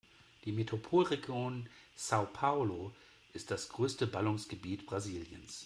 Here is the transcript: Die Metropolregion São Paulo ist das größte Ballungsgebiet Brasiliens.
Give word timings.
Die 0.45 0.51
Metropolregion 0.51 1.69
São 1.95 2.25
Paulo 2.25 2.91
ist 3.33 3.51
das 3.51 3.69
größte 3.69 4.07
Ballungsgebiet 4.07 4.87
Brasiliens. 4.87 5.59